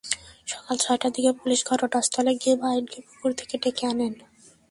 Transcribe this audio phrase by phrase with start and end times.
[0.47, 4.13] সকাল ছয়টার দিকে পুলিশ ঘটনাস্থলে গিয়ে মঈনকে পুকুর থেকে ডেকে আনেন।